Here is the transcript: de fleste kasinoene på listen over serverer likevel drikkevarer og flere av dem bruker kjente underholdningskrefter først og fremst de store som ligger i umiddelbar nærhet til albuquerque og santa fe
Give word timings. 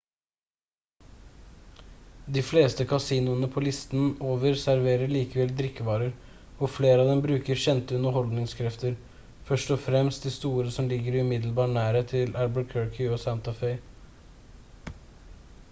de 2.35 2.41
fleste 2.45 2.85
kasinoene 2.91 3.49
på 3.55 3.61
listen 3.65 4.07
over 4.29 4.57
serverer 4.61 5.11
likevel 5.15 5.53
drikkevarer 5.59 6.15
og 6.67 6.71
flere 6.77 7.03
av 7.03 7.09
dem 7.11 7.21
bruker 7.25 7.61
kjente 7.65 7.97
underholdningskrefter 7.99 8.97
først 9.51 9.75
og 9.77 9.83
fremst 9.89 10.27
de 10.29 10.33
store 10.39 10.73
som 10.79 10.89
ligger 10.95 11.19
i 11.19 11.23
umiddelbar 11.27 11.73
nærhet 11.75 12.11
til 12.15 12.33
albuquerque 12.45 13.13
og 13.17 13.21
santa 13.27 13.55
fe 13.61 13.71